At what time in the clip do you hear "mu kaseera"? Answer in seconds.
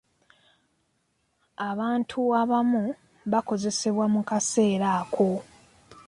4.13-4.87